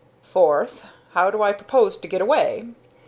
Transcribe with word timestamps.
Fourth 0.23 0.83
how 1.11 1.29
do 1.29 1.43
I 1.43 1.53
propose 1.53 1.95
to 1.99 2.07
get 2.07 2.21
away? 2.21 2.65